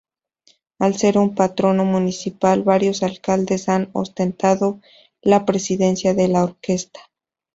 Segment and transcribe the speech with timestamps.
[0.79, 4.81] Al ser un patronato municipal, varios alcaldes han ostentado
[5.21, 7.01] la Presidencia de la Orquesta.